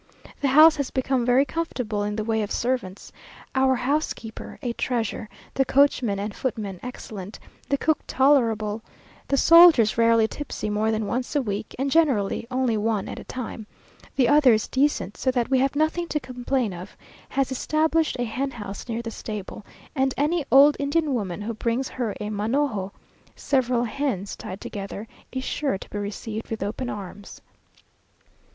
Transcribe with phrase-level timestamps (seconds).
[0.39, 3.11] The house has become very comfortable in the way of servants;
[3.53, 7.37] our housekeeper a treasure, the coachman and footman excellent,
[7.69, 8.81] the cook tolerable,
[9.27, 13.23] the soldiers rarely tipsy more than once a week, and generally only one at a
[13.23, 13.67] time,
[14.15, 16.97] the others decent so that we have nothing to complain of
[17.29, 19.63] has established a hen house near the stable,
[19.93, 22.91] and any old Indian woman who brings her a manojo
[23.35, 27.39] (several hens tied together) is sure to be received with open arms.